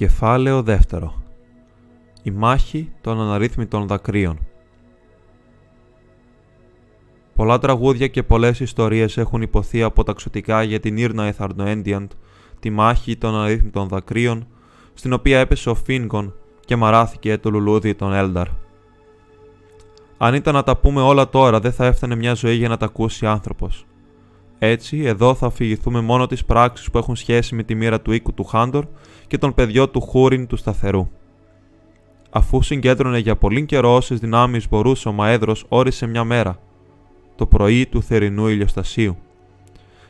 [0.00, 1.22] Κεφάλαιο δεύτερο
[2.22, 4.38] Η μάχη των αναρρύθμιτων δακρύων
[7.34, 12.10] Πολλά τραγούδια και πολλές ιστορίες έχουν υποθεί από ταξωτικά για την Ήρνα Εθαρνοέντιαντ,
[12.60, 14.46] τη μάχη των αναρρύθμιτων δακρύων,
[14.94, 18.46] στην οποία έπεσε ο Φίνγκον και μαράθηκε το λουλούδι των Έλνταρ.
[20.18, 22.84] Αν ήταν να τα πούμε όλα τώρα, δεν θα έφτανε μια ζωή για να τα
[22.84, 23.86] ακούσει άνθρωπος.
[24.62, 28.34] Έτσι, εδώ θα αφηγηθούμε μόνο τις πράξεις που έχουν σχέση με τη μοίρα του οίκου
[28.34, 28.84] του Χάντορ
[29.26, 31.08] και των παιδιών του Χούριν του Σταθερού.
[32.30, 36.58] Αφού συγκέντρωνε για πολύ καιρό όσες δυνάμεις μπορούσε, ο Μαέδρος όρισε μια μέρα,
[37.36, 39.16] το πρωί του θερινού ηλιοστασίου.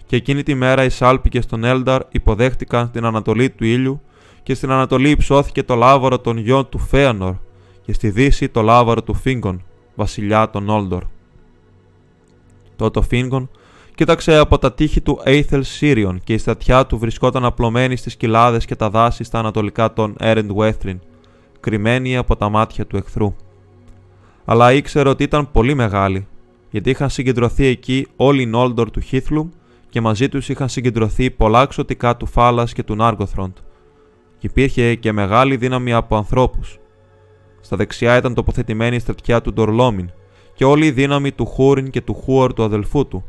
[0.06, 4.00] Και εκείνη τη μέρα οι σάλπικε των Έλνταρ υποδέχτηκαν την ανατολή του ήλιου
[4.42, 7.34] και στην ανατολή υψώθηκε το λάβαρο των γιών του Φέανορ
[7.82, 9.62] και στη δύση το λάβαρο του Φίγκον,
[9.94, 11.02] βασιλιά των Όλντορ.
[12.76, 13.50] Τότε ο Φίγκον
[14.00, 18.64] κοίταξε από τα τείχη του Aethel Σύριον και η στατιά του βρισκόταν απλωμένη στις κοιλάδες
[18.64, 21.00] και τα δάση στα ανατολικά των Έρεντ Βέθριν,
[21.60, 23.34] κρυμμένη από τα μάτια του εχθρού.
[24.44, 26.26] Αλλά ήξερε ότι ήταν πολύ μεγάλη,
[26.70, 29.48] γιατί είχαν συγκεντρωθεί εκεί όλοι οι Νόλντορ του Χίθλουμ
[29.88, 33.52] και μαζί τους είχαν συγκεντρωθεί πολλά ξωτικά του Φάλας και του Νάργοθροντ.
[34.38, 36.78] Και υπήρχε και μεγάλη δύναμη από ανθρώπους.
[37.60, 40.10] Στα δεξιά ήταν τοποθετημένη η στρατιά του Ντορλόμιν
[40.54, 43.24] και όλη η δύναμη του Χούριν και του Χούορ του αδελφού του,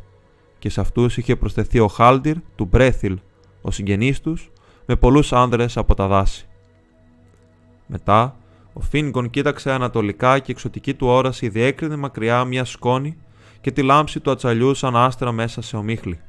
[0.61, 3.19] και σε αυτούς είχε προσθεθεί ο Χάλντιρ του Μπρέθιλ,
[3.61, 4.51] ο συγγενής τους,
[4.85, 6.47] με πολλούς άνδρες από τα δάση.
[7.87, 8.37] Μετά,
[8.73, 13.17] ο Φίνγκον κοίταξε ανατολικά και η εξωτική του όραση διέκρινε μακριά μια σκόνη
[13.61, 16.19] και τη λάμψη του ατσαλιού σαν άστρα μέσα σε ομίχλη.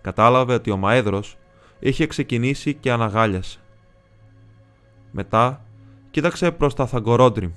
[0.00, 1.36] Κατάλαβε ότι ο Μαέδρος
[1.78, 3.58] είχε ξεκινήσει και αναγάλιασε.
[5.10, 5.64] Μετά
[6.10, 7.50] κοίταξε προς τα Θαγκορόντριμ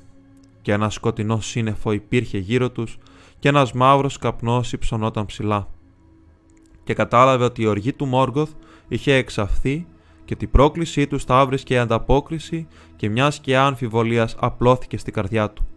[0.61, 2.97] και ένας σκοτεινός σύννεφο υπήρχε γύρω τους
[3.39, 5.67] και ένας μαύρος καπνός υψωνόταν ψηλά.
[6.83, 8.51] Και κατάλαβε ότι η οργή του Μόργοθ
[8.87, 9.87] είχε εξαφθεί
[10.25, 15.67] και την πρόκλησή του σταύρισκε η ανταπόκριση και μιας σκιά αμφιβολίας απλώθηκε στην καρδιά του.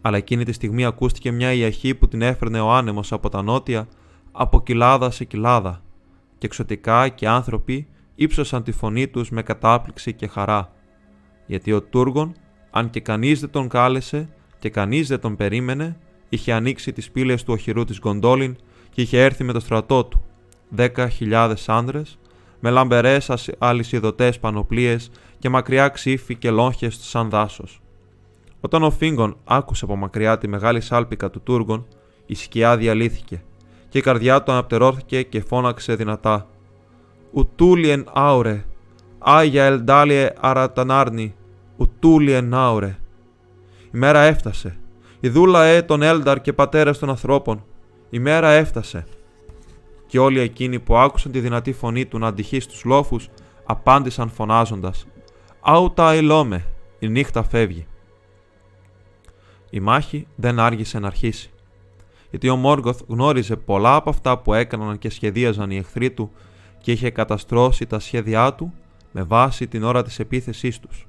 [0.00, 3.88] Αλλά εκείνη τη στιγμή ακούστηκε μια ιαχή που την έφερνε ο άνεμος από τα νότια,
[4.32, 5.82] από κοιλάδα σε κοιλάδα,
[6.38, 10.72] και εξωτικά και άνθρωποι ύψωσαν τη φωνή τους με κατάπληξη και χαρά,
[11.46, 12.34] γιατί ο Τούργον,
[12.74, 14.28] αν και κανείς δεν τον κάλεσε
[14.58, 15.96] και κανείς δεν τον περίμενε,
[16.28, 18.56] είχε ανοίξει τις πύλες του οχυρού της Γκοντόλιν
[18.90, 20.22] και είχε έρθει με το στρατό του.
[20.68, 22.18] Δέκα χιλιάδες άνδρες,
[22.60, 27.80] με λαμπερές αλυσιδωτές πανοπλίες και μακριά ξύφη και λόγχες σαν δάσος.
[28.60, 31.86] Όταν ο Φίγκον άκουσε από μακριά τη μεγάλη σάλπικα του Τούργων,
[32.26, 33.42] η σκιά διαλύθηκε
[33.88, 36.48] και η καρδιά του αναπτερώθηκε και φώναξε δυνατά.
[37.32, 38.64] «Ουτούλιεν άουρε,
[39.18, 41.34] Άγια ελντάλιε αρατανάρνη,
[41.82, 42.96] ουτούλιεν άουρε».
[43.92, 44.76] Η μέρα έφτασε
[45.24, 47.64] η δούλα ε τον Έλνταρ και πατέρας των ανθρώπων.
[48.10, 49.06] Η μέρα έφτασε.
[50.06, 53.28] Και όλοι εκείνοι που άκουσαν τη δυνατή φωνή του να αντυχεί στους λόφους,
[53.64, 55.06] απάντησαν φωνάζοντας
[55.60, 56.64] «Άουτα ηλόμε,
[56.98, 57.86] η νύχτα φεύγει».
[59.70, 61.50] Η μάχη δεν άργησε να αρχίσει.
[62.30, 66.30] Γιατί ο Μόργοθ γνώριζε πολλά από αυτά που έκαναν και σχεδίαζαν οι εχθροί του
[66.80, 68.72] και είχε καταστρώσει τα σχέδιά του
[69.12, 71.06] με βάση την ώρα της επίθεσής τους.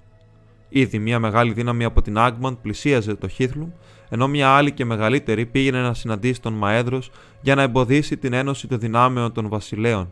[0.76, 3.70] Ήδη μια μεγάλη δύναμη από την Άγμαντ πλησίαζε το Χίθλουμ,
[4.10, 7.12] ενώ μια άλλη και μεγαλύτερη πήγαινε να συναντήσει τον Μαέδρος
[7.42, 10.12] για να εμποδίσει την ένωση των δυνάμεων των βασιλέων.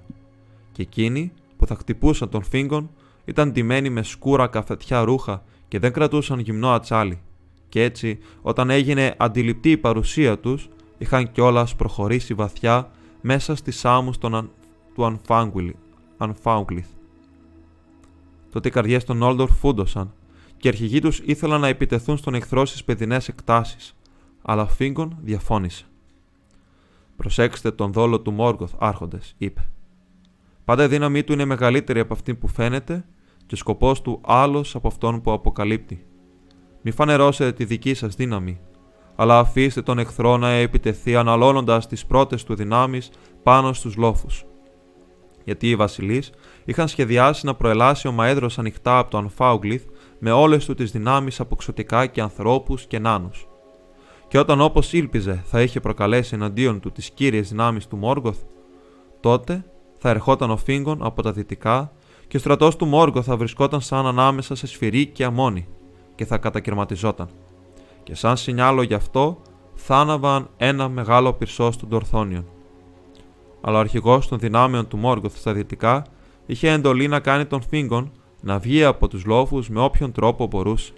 [0.72, 2.90] Και εκείνοι που θα χτυπούσαν τον Φίγκον
[3.26, 7.22] ήταν ντυμένοι με σκούρα καφετιά ρούχα και δεν κρατούσαν γυμνό ατσάλι.
[7.70, 12.92] Και έτσι, όταν έγινε αντιληπτή η παρουσία τους, είχαν κιόλας προχωρήσει βαθιά
[13.22, 15.20] μέσα στις άμμους του
[16.18, 16.88] Ανφάγκλιθ.
[18.52, 20.14] Τότε οι καρδιές των Όλντορ φούντωσαν
[20.62, 23.96] και οι αρχηγοί τους ήθελαν να επιτεθούν στον εχθρό στις παιδινές εκτάσεις,
[24.42, 25.86] αλλά ο Φίγκον διαφώνησε.
[27.16, 29.66] Προσέξτε τον δόλο του Μόργοθ, άρχοντες, είπε.
[30.66, 33.06] Πάντα η δύναμή του είναι μεγαλύτερη από αυτή που φαίνεται
[33.46, 36.06] και ο σκοπός του άλλος από αυτόν που αποκαλύπτει.
[36.82, 38.60] Μη φανερώσετε τη δική σας δύναμη,
[39.16, 43.10] αλλά αφήστε τον εχθρό να επιτεθεί αναλώνοντας τις πρώτες του δυνάμεις
[43.44, 44.46] πάνω στους λόφους.
[45.44, 46.32] Γιατί οι βασιλείς
[46.66, 49.84] είχαν σχεδιάσει να προελάσει ο Μαέδρος ανοιχτά από το Ανφάουγκλιθ
[50.24, 53.48] με όλες του τις δυνάμεις από ξωτικά και ανθρώπους και νάνους.
[54.28, 58.38] Και όταν όπως ήλπιζε θα είχε προκαλέσει εναντίον του τις κύριες δυνάμεις του Μόργοθ,
[59.20, 59.66] τότε
[59.98, 61.92] θα ερχόταν ο Φίγκον από τα δυτικά
[62.28, 65.68] και ο στρατός του Μόργοθ θα βρισκόταν σαν ανάμεσα σε σφυρί και αμόνι
[66.16, 67.30] και θα κατακαιρματιζόταν.
[68.04, 69.42] Και σαν σινιάλο γι' αυτό
[69.74, 72.46] θα άναβαν ένα μεγάλο πυρσό του Ντορθόνιον.
[73.62, 76.06] Αλλά ο αρχηγός των δυνάμεων του Μόργοθ στα δυτικά
[76.46, 80.94] είχε εντολή να κάνει τον Φίγκον να βγει από τους λόφους με όποιον τρόπο μπορούσε.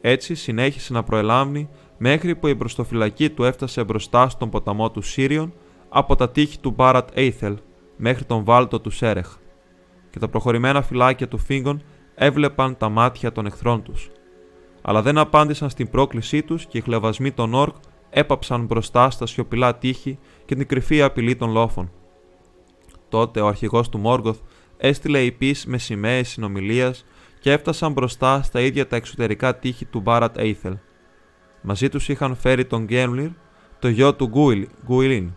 [0.00, 1.68] Έτσι συνέχισε να προελάμβνει
[1.98, 5.52] μέχρι που η μπροστοφυλακή του έφτασε μπροστά στον ποταμό του Σύριον
[5.88, 7.56] από τα τείχη του Μπάρατ Έιθελ
[7.96, 9.36] μέχρι τον βάλτο του Σέρεχ.
[10.10, 11.82] και τα προχωρημένα φυλάκια του Φίγκον
[12.14, 14.10] έβλεπαν τα μάτια των εχθρών τους.
[14.82, 17.74] Αλλά δεν απάντησαν στην πρόκλησή τους και οι χλεβασμοί των Ορκ
[18.10, 21.90] έπαψαν μπροστά στα σιωπηλά τείχη και την κρυφή απειλή των λόφων.
[23.08, 24.38] Τότε ο αρχηγός του Μόργοθ
[24.80, 27.04] έστειλε υπή με σημαίες συνομιλίας
[27.40, 30.76] και έφτασαν μπροστά στα ίδια τα εξωτερικά τείχη του Μπάρατ Έιθελ.
[31.62, 33.28] Μαζί τους είχαν φέρει τον Γκέμλιρ,
[33.78, 34.30] το γιο του
[34.86, 35.32] Γκουιλίν,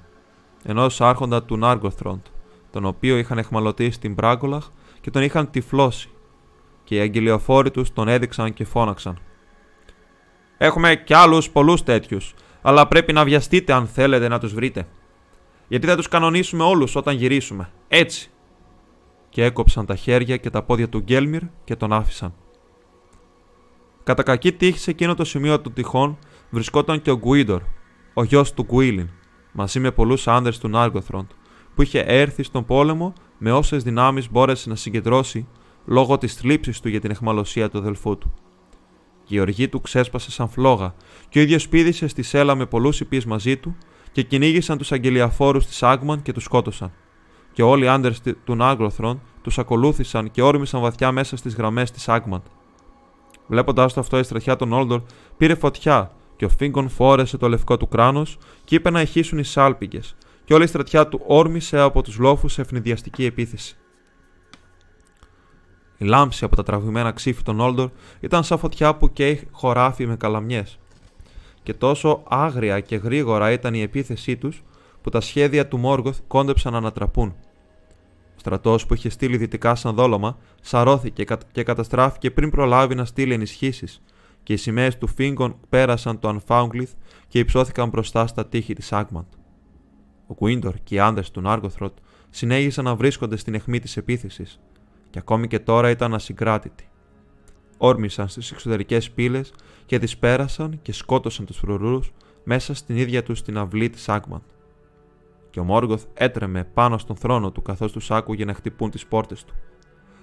[0.64, 2.26] ενός άρχοντα του Νάργκοθροντ,
[2.72, 4.68] τον οποίο είχαν εχμαλωτήσει στην Μπράγκολαχ
[5.02, 6.10] και τον είχαν τυφλώσει,
[6.84, 9.20] και οι αγγελιοφόροι τους τον έδειξαν και φώναξαν.
[10.58, 14.88] Έχουμε κι άλλους πολλούς τέτοιους, αλλά πρέπει να βιαστείτε αν θέλετε να τους βρείτε.
[15.68, 17.70] Γιατί θα τους κανονίσουμε όλους όταν γυρίσουμε.
[17.88, 18.32] Έτσι.
[19.34, 22.34] Και έκοψαν τα χέρια και τα πόδια του Γκέλμιρ και τον άφησαν.
[24.04, 26.18] Κατά κακή τύχη σε εκείνο το σημείο του τυχών
[26.50, 27.62] βρισκόταν και ο Γκουίντορ,
[28.14, 29.10] ο γιος του Γκουίλιν,
[29.52, 31.26] μαζί με πολλούς άνδρε του Νάργκοθροντ,
[31.76, 35.48] που είχε έρθει στον πόλεμο με όσες δυνάμεις μπόρεσε να συγκεντρώσει
[35.86, 38.34] λόγω της θλίψης του για την εχμαλωσία του αδελφού του.
[39.24, 40.96] Και η οργή του ξέσπασε σαν φλόγα,
[41.30, 43.76] και ο ίδιος πήδησε στη σέλα με πολλούς υπείς μαζί του
[44.12, 46.92] και κυνήγησαν τους αγγελιαφόρους της Άγμαν και τους σκότωσαν.
[47.54, 52.10] Και όλοι οι άντρες του Νάγκροθρον τους ακολούθησαν και όρμησαν βαθιά μέσα στις γραμμές της
[52.10, 52.42] Άγμαν.
[53.48, 55.02] Βλέποντα το αυτό, η στρατιά των Όλντορ
[55.38, 59.44] πήρε φωτιά και ο Φίγκον φόρεσε το λευκό του κράνος και είπε να ηχήσουν οι
[59.44, 63.78] σάλπιγγες, και όλη η στρατιά του όρμησε από τους λόφους σε ευνηδιαστική επίθεση.
[65.98, 67.90] Η λάμψη από τα τραβημένα ξύφη των Όλντορ
[68.20, 70.80] ήταν σαν φωτιά που καίει χωράφι με καλαμιές.
[71.64, 74.64] Και τόσο άγρια και γρήγορα ήταν η επίθεσή τους
[75.04, 77.36] που τα σχέδια του Μόργοθ κόντεψαν να ανατραπούν.
[78.36, 83.34] Ο στρατός που είχε στείλει δυτικά σαν δόλωμα σαρώθηκε και καταστράφηκε πριν προλάβει να στείλει
[83.34, 84.02] ενισχύσεις,
[84.44, 86.92] και οι σημαίες του Φίγκον πέρασαν το Ανφάουγκλιθ
[87.28, 89.26] και υψώθηκαν μπροστά στα τείχη της Άγμαντ.
[90.28, 91.98] Ο Κουίντορ και οι άντρες του Νάργοθροτ
[92.30, 94.60] συνέχισαν να βρίσκονται στην αιχμή της επίθεσης,
[95.10, 96.88] και ακόμη και τώρα ήταν ασυγκράτητοι.
[97.78, 99.54] Όρμησαν στις εξωτερικές πύλες
[99.86, 102.14] και τι πέρασαν και σκότωσαν τους φρουρούς
[102.44, 104.42] μέσα στην ίδια τους την αυλή της Άγμαντ
[105.54, 109.44] και ο Μόργοθ έτρεμε πάνω στον θρόνο του καθώς τους άκουγε να χτυπούν τις πόρτες
[109.44, 109.54] του.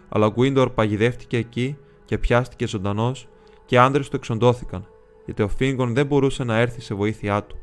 [0.08, 3.28] Αλλά ο Γκουίντορ παγιδεύτηκε εκεί και πιάστηκε ζωντανός
[3.66, 4.86] και οι άντρες του εξοντώθηκαν,
[5.24, 7.56] γιατί ο Φίγκον δεν μπορούσε να έρθει σε βοήθειά του.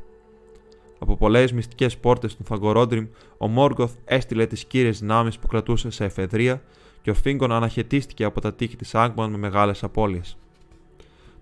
[0.98, 3.06] Από πολλές μυστικές πόρτες του Θαγκορόντριμ,
[3.38, 6.62] ο Μόργοθ έστειλε τις κύριες δυνάμεις που κρατούσε σε εφεδρεία
[7.02, 10.38] και ο Φίγκον αναχαιτίστηκε από τα τείχη της Άγκμαν με μεγάλες απώλειες.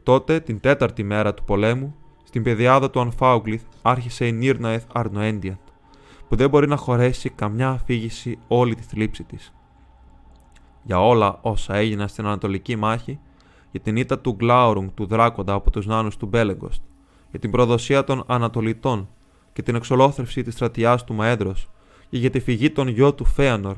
[0.02, 1.94] Τότε, την τέταρτη μέρα του πολέμου,
[2.24, 5.58] στην πεδιάδα του Ανφάουγκλιθ άρχισε η Νίρναεθ Αρνοέντιαν
[6.28, 9.52] που δεν μπορεί να χωρέσει καμιά αφήγηση όλη τη θλίψη της.
[10.82, 13.18] Για όλα όσα έγιναν στην Ανατολική μάχη,
[13.70, 16.82] για την ήττα του Γκλάουρουγκ του Δράκοντα από τους νάνους του Μπέλεγκοστ,
[17.30, 19.08] για την προδοσία των Ανατολιτών
[19.52, 21.68] και την εξολόθρευση της στρατιάς του Μαέντρος
[22.08, 23.76] και για τη φυγή των γιο του Φέανορ,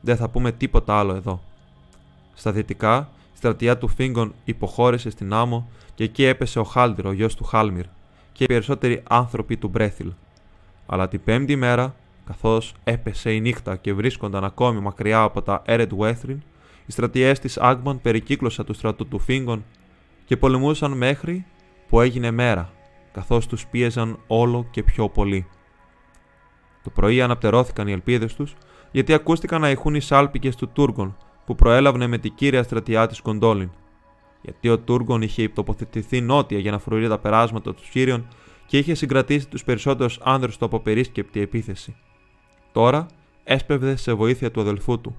[0.00, 1.40] δεν θα πούμε τίποτα άλλο εδώ.
[2.34, 7.12] Στα δυτικά, η στρατιά του Φίγκον υποχώρησε στην άμμο και εκεί έπεσε ο Χάλντιρ, ο
[7.12, 7.84] γιος του Χάλμιρ,
[8.32, 10.12] και οι περισσότεροι άνθρωποι του Μπρέθιλ.
[10.86, 11.94] Αλλά την πέμπτη μέρα,
[12.26, 16.42] καθώς έπεσε η νύχτα και βρίσκονταν ακόμη μακριά από τα Έρετ Βέθριν,
[16.86, 19.64] οι στρατιές της Άγμαν περικύκλωσαν του στρατού του Φίγκον
[20.24, 21.46] και πολεμούσαν μέχρι
[21.88, 22.70] που έγινε μέρα,
[23.12, 25.46] καθώς τους πίεζαν όλο και πιο πολύ.
[26.82, 28.54] Το πρωί αναπτερώθηκαν οι ελπίδες τους,
[28.90, 33.20] γιατί ακούστηκαν να ηχούν οι σάλπικες του Τούργον που προέλαβνε με την κύρια στρατιά της
[33.20, 33.70] Κοντόλιν.
[34.42, 38.28] Γιατί ο Τούργον είχε τοποθετηθεί νότια για να φρουρεί τα περάσματα του Σύριων
[38.66, 41.96] και είχε συγκρατήσει τους περισσότερους άνδρες του από περίσκεπτη επίθεση.
[42.72, 43.06] Τώρα
[43.44, 45.16] έσπευδε σε βοήθεια του αδελφού του,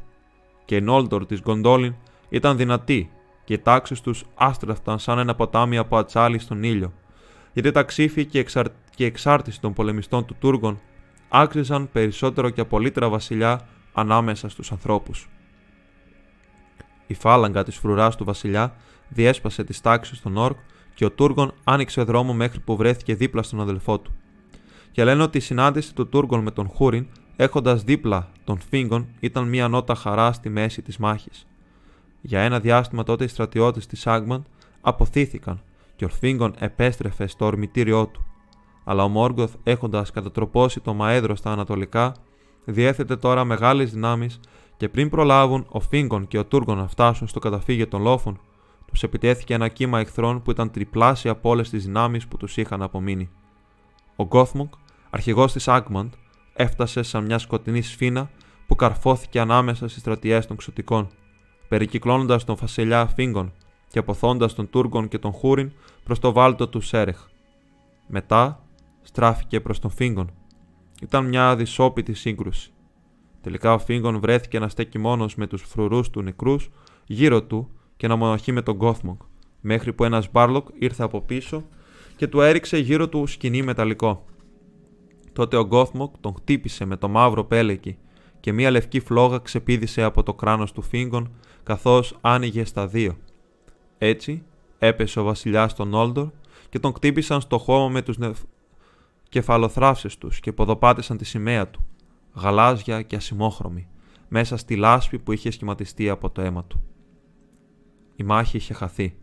[0.65, 1.95] και η Νόλτορ της Γκοντόλιν
[2.29, 3.09] ήταν δυνατή
[3.43, 6.93] και οι τάξεις τους άστραφταν σαν ένα ποτάμι από ατσάλι στον ήλιο,
[7.53, 8.65] γιατί τα ξύφη και, εξαρ...
[8.95, 10.79] και εξάρτηση των πολεμιστών του Τούργων
[11.29, 15.29] άξιζαν περισσότερο και απολύτερα βασιλιά ανάμεσα στους ανθρώπους.
[17.07, 18.75] Η φάλαγγα της φρουράς του βασιλιά
[19.09, 20.57] διέσπασε τις τάξεις των Όρκ
[20.95, 24.11] και ο Τούργον άνοιξε δρόμο μέχρι που βρέθηκε δίπλα στον αδελφό του.
[24.91, 29.47] Και λένε ότι η συνάντηση του Τούργον με τον Χούριν, έχοντας δίπλα τον Φίγκον, ήταν
[29.47, 31.47] μια νότα χαρά στη μέση της μάχης.
[32.21, 34.45] Για ένα διάστημα τότε οι στρατιώτες της Άγμαν
[34.81, 35.61] αποθήθηκαν
[35.95, 38.25] και ο Φίγκον επέστρεφε στο ορμητήριό του.
[38.83, 42.13] Αλλά ο Μόργκοθ, έχοντας κατατροπώσει το Μαέδρο στα Ανατολικά,
[42.65, 44.39] διέθετε τώρα μεγάλες δυνάμεις
[44.77, 48.39] και πριν προλάβουν ο Φίνγκον και ο Τούργον να φτάσουν στο καταφύγιο των Λόφων,
[48.95, 52.81] τους επιτέθηκε ένα κύμα εχθρών που ήταν τριπλάσια από όλες τις δυνάμεις που τους είχαν
[52.81, 53.29] απομείνει.
[54.15, 54.73] Ο Γκόθμογκ,
[55.09, 56.13] αρχηγός της Άνγκμπαντ,
[56.53, 58.29] έφτασε σαν μια σκοτεινή σφήνα
[58.67, 61.07] που καρφώθηκε ανάμεσα στις στρατιές των ξωτικών,
[61.67, 63.53] περικυκλώνοντας τον Βασιλιά Φίνγκον
[63.87, 65.71] και απωθώντας τον Τούργον και τον Χούριν
[66.03, 67.25] προς το βάλτο του Σέρεχ.
[68.07, 68.63] Μετά
[69.01, 70.31] στράφηκε προς τον Φίνγκον.
[71.01, 72.71] Ήταν μια αδυσώπητη σύγκρουση.
[73.41, 76.69] Τελικά ο Φίνγκον βρέθηκε να στέκει μόνος με τους φρουρούς του νεκρούς
[77.05, 79.17] γύρω του και να μονομαχεί με τον Γκόθμογκ,
[79.61, 81.63] μέχρι που ένας Μπάλρογκ ήρθε από πίσω
[82.15, 84.25] και του έριξε γύρω του σκοινί μεταλλικό.
[85.33, 87.97] Τότε ο Γκόθμογκ τον χτύπησε με το μαύρο πέλεκι
[88.39, 91.31] και μία λευκή φλόγα ξεπίδησε από το κράνος του Φίνγκον
[91.63, 93.17] καθώς άνοιγε στα δύο.
[93.97, 94.43] Έτσι
[94.79, 96.29] έπεσε ο βασιλιάς στον Όλντορ
[96.69, 98.39] και τον χτύπησαν στο χώμα με τους νεφ...
[99.29, 101.85] κεφαλοθράψες τους και ποδοπάτησαν τη σημαία του,
[102.33, 103.87] γαλάζια και ασημόχρωμη,
[104.27, 106.83] μέσα στη λάσπη που είχε σχηματιστεί από το αίμα του.
[108.15, 109.17] Η μάχη είχε χαθεί.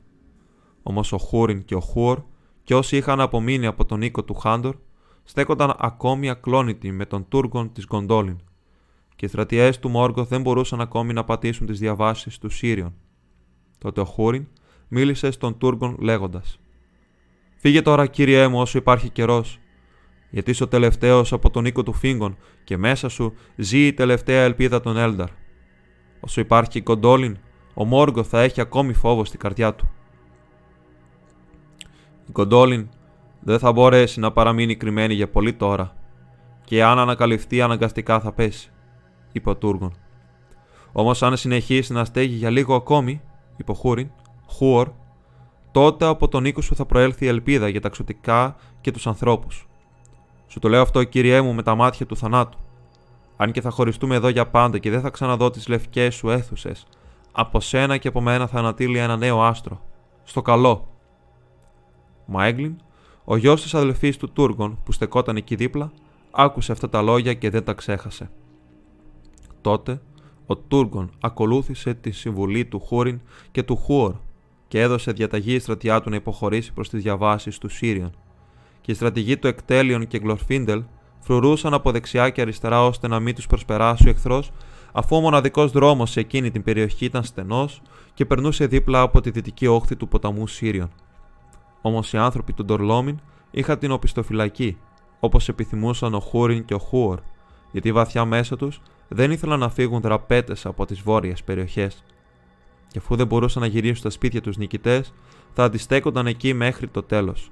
[0.83, 2.23] Όμως ο Χούριν και ο Χούορ
[2.65, 4.77] και όσοι είχαν απομείνει από τον οίκο του Χάντορ
[5.25, 8.39] στέκονταν ακόμη ακλόνητοι με τον Τούργον της Γκοντόλιν
[9.17, 12.95] και οι στρατιές του Μόργκοθ δεν μπορούσαν ακόμη να πατήσουν τις διαβάσεις του Σύριον.
[13.79, 14.47] Τότε ο Χούριν
[14.89, 16.59] μίλησε στον Τούργον λέγοντας:
[17.57, 19.59] Φύγε τώρα, κύριέ μου, όσο υπάρχει καιρός,
[20.31, 24.43] γιατί είσαι ο τελευταίος από τον οίκο του Φίγκον και μέσα σου ζει η τελευταία
[24.43, 25.29] ελπίδα των Έλνταρ.
[26.21, 27.39] Όσο υπάρχει η Κοντόλιν,
[27.75, 29.91] ο Μόργκοθ θα έχει ακόμη φόβο στην καρδιά του.
[32.29, 32.89] Η Κοντόλιν
[33.41, 35.97] δεν θα μπορέσει να παραμείνει κρυμμένη για πολύ τώρα,
[36.65, 38.73] και αν ανακαλυφθεί αναγκαστικά θα πέσει
[39.33, 39.93] είπε ο Τούργον.
[40.93, 43.21] Όμως, αν συνεχίσει να στέγει για λίγο ακόμη,
[43.57, 44.11] είπε ο Χούριν,
[44.47, 44.91] Χούορ,
[45.71, 49.69] τότε από τον οίκο σου θα προέλθει η ελπίδα για τα ξωτικά και τους ανθρώπους.
[50.47, 52.59] Σου το λέω αυτό, κύριέ μου, με τα μάτια του θανάτου.
[53.37, 56.87] Αν και θα χωριστούμε εδώ για πάντα και δεν θα ξαναδώ τις λευκές σου αίθουσες,
[57.33, 59.81] από σένα και από μένα θα ανατείλει ένα νέο άστρο.
[60.25, 60.89] Στο καλό.
[62.27, 62.77] Μάιγκλιν,
[63.25, 65.93] ο γιος της αδελφής του Τούργον που στεκόταν εκεί δίπλα,
[66.31, 68.31] άκουσε αυτά τα λόγια και δεν τα ξέχασε.
[69.61, 70.01] Τότε
[70.47, 73.21] ο Τούργον ακολούθησε τη συμβουλή του Χούριν
[73.51, 74.15] και του Χούορ
[74.69, 78.11] και έδωσε διαταγή η στρατιά του να υποχωρήσει προς τις διαβάσεις του Σύριον.
[78.81, 80.83] Και οι στρατηγοί του Εκτέλιον και Γκλορφίντελ
[81.21, 84.51] φρουρούσαν από δεξιά και αριστερά ώστε να μην τους προσπεράσει ο εχθρός,
[84.93, 87.83] αφού ο μοναδικός δρόμος σε εκείνη την περιοχή ήταν στενός
[88.15, 90.91] και περνούσε δίπλα από τη δυτική όχθη του ποταμού Σύριον.
[91.83, 93.19] Όμως οι άνθρωποι του Ντορλόμιν
[93.51, 94.77] είχαν την οπισθοφυλακή,
[95.21, 97.21] όπως επιθυμούσαν ο Χούριν και ο Χούορ,
[97.73, 102.05] γιατί βαθιά μέσα τους δεν ήθελαν να φύγουν δραπέτες από τις βόρειες περιοχές.
[102.89, 105.13] Και αφού δεν μπορούσαν να γυρίσουν στα σπίτια τους νικητές,
[105.53, 107.51] θα αντιστέκονταν εκεί μέχρι το τέλος.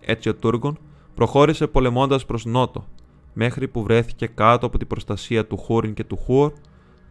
[0.00, 0.78] Έτσι ο Τούργον
[1.14, 2.86] προχώρησε πολεμώντας προς νότο,
[3.32, 6.52] μέχρι που βρέθηκε κάτω από την προστασία του Χούριν και του Χούορ,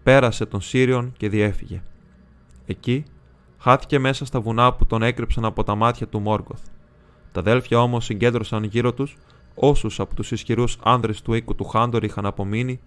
[0.05, 1.81] πέρασε τον Σύριον και διέφυγε.
[2.65, 3.03] Εκεί
[3.57, 6.61] χάθηκε μέσα στα βουνά που τον έκρυψαν από τα μάτια του Μόργκοθ.
[7.31, 9.17] Τα αδέλφια όμως συγκέντρωσαν γύρω τους
[9.55, 12.79] όσους από τους ισχυρούς άνδρες του οίκου του Χάντορ είχαν απομείνει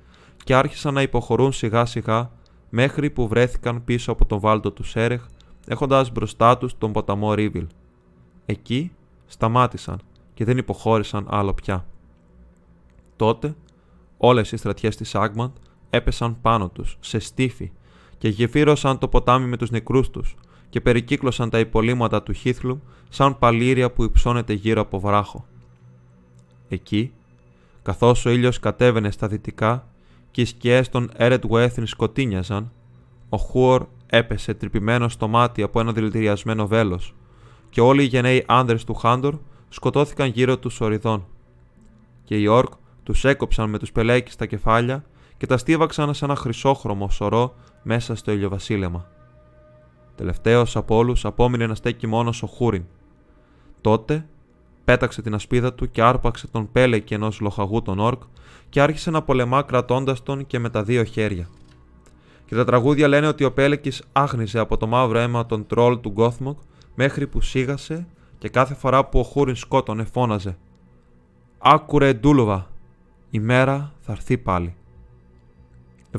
[0.44, 2.30] και άρχισαν να υποχωρούν σιγά σιγά
[2.68, 5.25] μέχρι που βρέθηκαν πίσω από τον βάλτο του Σέρεχ
[5.66, 7.66] έχοντας μπροστά τους τον ποταμό Ρίβιλ.
[8.46, 8.92] Εκεί
[9.26, 9.98] σταμάτησαν
[10.34, 11.87] και δεν υποχώρησαν άλλο πια.
[13.16, 13.54] Τότε
[14.16, 15.50] όλες οι στρατιές της Άγμαντ
[15.90, 17.71] έπεσαν πάνω τους, σε στήφη
[18.18, 20.35] και γεφύρωσαν το ποτάμι με τους νεκρούς τους
[20.68, 22.78] και περικύκλωσαν τα υπολείμματα του Χίθλουμ
[23.09, 25.47] σαν παλήρια που υψώνεται γύρω από βράχο.
[26.68, 27.12] Εκεί,
[27.83, 29.87] καθώς ο ήλιος κατέβαινε στα δυτικά,
[30.30, 32.73] και οι σκιές των Έρετ Βουέθιν σκοτίνιαζαν,
[33.28, 37.14] ο Χούορ έπεσε τρυπημένο στο μάτι από ένα δηλητηριασμένο βέλος,
[37.71, 41.26] και όλοι οι γενναίοι άνδρες του Χάντορ σκοτώθηκαν γύρω τους οριδών.
[42.25, 45.04] Και οι Ορκ τους έκοψαν με τους πελέκι στα κεφάλια
[45.38, 49.07] και τα στίβαξαν σε ένα χρυσόχρωμο σωρό μέσα στο ηλιοβασίλεμα.
[50.14, 52.85] Τελευταίος από όλους απόμεινε να στέκει μόνος ο Χούριν.
[53.80, 54.26] Τότε
[54.85, 58.23] πέταξε την ασπίδα του και άρπαξε τον πέλεκι ενός λοχαγού των Ορκ
[58.68, 61.49] και άρχισε να πολεμά κρατώντας τον και με τα δύο χέρια.
[62.45, 66.09] Και τα τραγούδια λένε ότι ο Πέλεκης άγνιζε από το μαύρο αίμα τον τρόλ του
[66.09, 66.59] Γκόθμοκ
[66.95, 68.07] μέχρι που σίγασε
[68.38, 70.59] και κάθε φορά που ο Χούριν σκότωνε φώναζε
[71.59, 72.71] «Άκουρε Ντούλοβα,
[73.30, 74.77] η μέρα θα έρθει πάλι».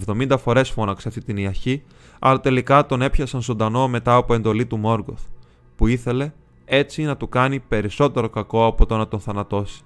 [0.07, 1.83] 70 φορές φώναξε αυτή την ιαχή,
[2.19, 5.21] αλλά τελικά τον έπιασαν ζωντανό μετά από εντολή του Μόργκοθ,
[5.75, 6.31] που ήθελε
[6.65, 9.81] έτσι να του κάνει περισσότερο κακό από το να τον θανατώσει.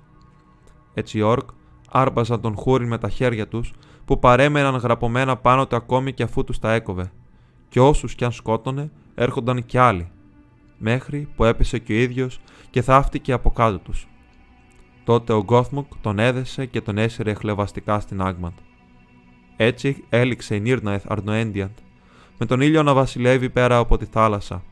[0.93, 1.50] Έτσι οι Όρκ
[1.89, 3.74] άρπαζαν τον χούριν με τα χέρια τους
[4.05, 7.12] που παρέμεναν γραπωμένα πάνω του ακόμη και αφού τους τα έκοβε
[7.69, 10.12] και όσους κι αν σκότωνε έρχονταν κι άλλοι
[10.77, 14.07] μέχρι που έπεσε και ο ίδιος και θαύτηκε από κάτω τους.
[15.03, 18.53] Τότε ο Γκόθμουκ τον έδεσε και τον έσυρε χλεβαστικά στην Άγματ.
[19.55, 21.77] Έτσι έληξε η Νίρναεθ Αρνοέντιαντ,
[22.38, 24.63] με τον ήλιο να βασιλεύει πέρα από τη θάλασσα.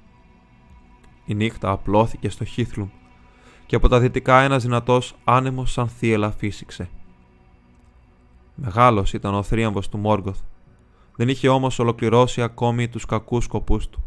[1.25, 2.89] Η νύχτα απλώθηκε στο Χίθλουμ
[3.65, 6.89] και από τα δυτικά ένας δυνατός άνεμος σαν θύελα φύσηξε.
[8.55, 10.39] Μεγάλος ήταν ο θρίαμβος του Μόργκοθ.
[11.15, 14.03] Δεν είχε όμως ολοκληρώσει ακόμη τους κακούς σκοπούς του.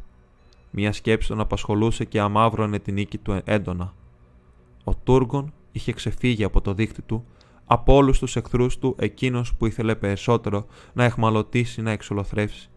[0.71, 3.95] Μια σκέψη τον απασχολούσε και αμάβρωνε την νίκη του έντονα.
[4.85, 7.25] Ο Τούργον είχε ξεφύγει από το δίχτυ του,
[7.67, 12.69] από όλους τους εχθρούς του εκείνος που ήθελε περισσότερο να εχμαλωτήσει να εξολοθρεύσει.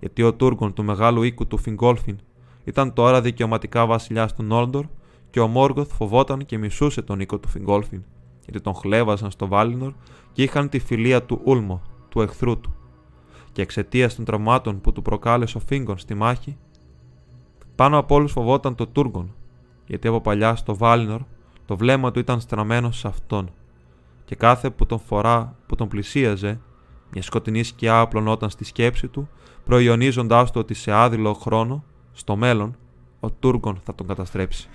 [0.00, 2.18] Γιατί ο Τούργον του μεγάλου οίκου του Φιγκόλφιν
[2.64, 4.86] ήταν τώρα δικαιωματικά βασιλιάς του Νόλντορ
[5.30, 8.02] και ο Μόργοθ φοβόταν και μισούσε τον οίκο του Φιγκόλφιν,
[8.44, 9.92] γιατί τον χλέβαζαν στο Βάλινορ
[10.32, 12.74] και είχαν τη φιλία του Ούλμο, του εχθρού του.
[13.52, 16.56] Και εξαιτίας των τραυμάτων που του προκάλεσε ο Φίγκον στη μάχη,
[17.74, 19.34] πάνω από όλους φοβόταν το Τούργον,
[19.86, 21.20] γιατί από παλιά στο Βάλινορ
[21.66, 23.50] το βλέμμα του ήταν στραμμένο σε αυτόν,
[24.28, 26.60] και κάθε που τον φορά που τον πλησίαζε,
[27.12, 29.28] μια σκοτεινή σκιά απλωνόταν στη σκέψη του,
[29.64, 32.76] προϊονίζοντάς του ότι σε άδειλο χρόνο, στο μέλλον,
[33.20, 34.68] ο Τούργον θα τον καταστρέψει.